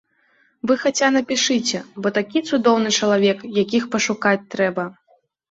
Вы 0.69 0.77
хаця 0.83 1.09
напішыце, 1.17 1.81
бо 2.05 2.13
такі 2.17 2.43
цудоўны 2.49 2.89
чалавек, 3.01 3.45
якіх 3.63 3.83
пашукаць 3.95 4.35
трэба. 4.57 4.89